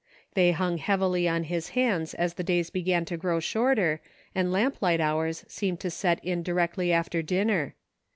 They 0.33 0.51
hung 0.51 0.79
heavily 0.79 1.27
on 1.29 1.43
his 1.43 1.69
hands 1.77 2.15
as 2.15 2.33
the 2.33 2.43
days 2.43 2.71
began 2.71 3.05
to 3.05 3.17
grow 3.17 3.39
shorter 3.39 4.01
and 4.33 4.51
lamp 4.51 4.81
light 4.81 4.99
hours 4.99 5.45
seemed 5.47 5.79
to 5.81 5.91
set 5.91 6.19
in 6.25 6.41
directly 6.41 6.91
after 6.91 7.21
dinner. 7.21 7.75